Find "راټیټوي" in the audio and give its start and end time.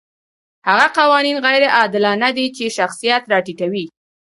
3.31-3.85